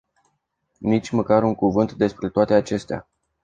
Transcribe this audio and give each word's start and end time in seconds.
Nici 0.79 1.09
măcar 1.09 1.43
un 1.43 1.55
cuvânt 1.55 1.93
despre 1.93 2.29
toate 2.29 2.53
acestea. 2.53 3.07